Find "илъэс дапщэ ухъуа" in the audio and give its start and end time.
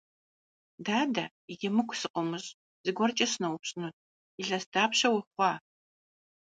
4.41-5.51